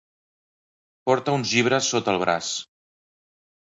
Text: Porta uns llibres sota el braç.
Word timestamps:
Porta 1.11 1.35
uns 1.39 1.53
llibres 1.57 1.91
sota 1.95 2.15
el 2.15 2.21
braç. 2.25 2.51